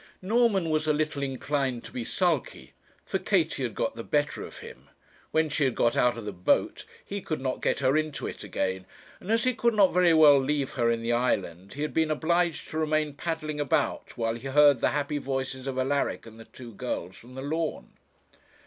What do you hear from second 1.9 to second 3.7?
be sulky, for Katie